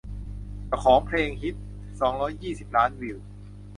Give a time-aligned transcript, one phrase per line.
[0.67, 1.55] เจ้าของเพลงฮิต
[1.99, 3.17] สองร้อยยี่สิบ ล้านวิว